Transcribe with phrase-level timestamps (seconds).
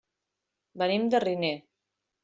[0.83, 1.55] Venim de Riner.